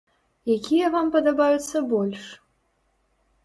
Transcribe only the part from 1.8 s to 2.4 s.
больш?